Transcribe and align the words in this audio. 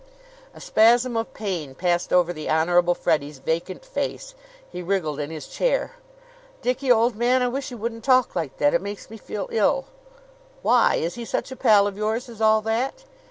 A 0.55 0.59
spasm 0.59 1.15
of 1.15 1.31
pain 1.35 1.75
passed 1.75 2.11
over 2.11 2.33
the 2.33 2.49
Honorable 2.49 2.95
Freddie's 2.95 3.37
vacant 3.37 3.85
face. 3.85 4.33
He 4.71 4.81
wriggled 4.81 5.19
in 5.19 5.29
his 5.29 5.45
chair. 5.45 5.91
"Dickie, 6.63 6.91
old 6.91 7.15
man, 7.15 7.43
I 7.43 7.47
wish 7.49 7.69
you 7.69 7.77
wouldn't 7.77 8.03
talk 8.03 8.35
like 8.35 8.57
that. 8.57 8.73
It 8.73 8.81
makes 8.81 9.11
me 9.11 9.17
feel 9.17 9.47
ill." 9.51 9.85
"Why, 10.63 10.95
is 10.95 11.13
he 11.13 11.23
such 11.23 11.51
a 11.51 11.55
pal 11.55 11.85
of 11.85 11.97
yours 11.97 12.29
as 12.29 12.41
all 12.41 12.61
that?" 12.61 13.03